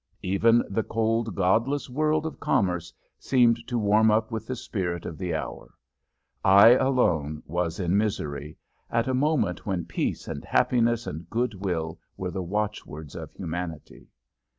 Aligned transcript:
Even 0.23 0.63
the 0.67 0.81
cold, 0.81 1.35
godless 1.35 1.87
world 1.87 2.25
of 2.25 2.39
commerce 2.39 2.91
seemed 3.19 3.59
to 3.67 3.77
warm 3.77 4.09
up 4.09 4.31
with 4.31 4.47
the 4.47 4.55
spirit 4.55 5.05
of 5.05 5.19
the 5.19 5.35
hour. 5.35 5.75
I 6.43 6.69
alone 6.69 7.43
was 7.45 7.79
in 7.79 7.95
misery, 7.95 8.57
at 8.89 9.07
a 9.07 9.13
moment 9.13 9.63
when 9.67 9.85
peace 9.85 10.27
and 10.27 10.43
happiness 10.43 11.05
and 11.05 11.29
good 11.29 11.53
will 11.63 11.99
were 12.17 12.31
the 12.31 12.41
watchwords 12.41 13.15
of 13.15 13.31
humanity. 13.33 14.07